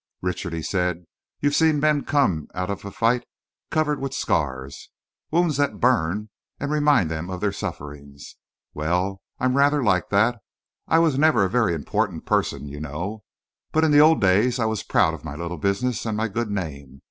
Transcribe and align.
"Richard," 0.23 0.53
he 0.53 0.63
said, 0.63 1.05
"you've 1.41 1.53
seen 1.53 1.79
men 1.79 2.03
come 2.03 2.47
out 2.55 2.71
of 2.71 2.83
a 2.83 2.89
fight 2.89 3.23
covered 3.69 3.99
with 4.01 4.15
scars, 4.15 4.89
wounds 5.29 5.57
that 5.57 5.79
burn 5.79 6.31
and 6.59 6.71
remind 6.71 7.11
them 7.11 7.29
of 7.29 7.39
their 7.39 7.51
sufferings. 7.51 8.35
Well, 8.73 9.21
I'm 9.39 9.55
rather 9.55 9.83
like 9.83 10.09
that. 10.09 10.39
I 10.87 10.97
was 10.97 11.19
never 11.19 11.43
a 11.45 11.51
very 11.51 11.75
important 11.75 12.25
person, 12.25 12.65
you 12.67 12.79
know, 12.79 13.21
but 13.71 13.83
in 13.83 13.91
the 13.91 14.01
old 14.01 14.19
days 14.19 14.57
I 14.57 14.65
was 14.65 14.81
proud 14.81 15.13
of 15.13 15.23
my 15.23 15.35
little 15.35 15.59
business 15.59 16.03
and 16.07 16.17
my 16.17 16.29
good 16.29 16.49
name. 16.49 16.99